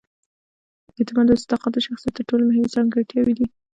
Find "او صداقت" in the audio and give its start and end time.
1.31-1.71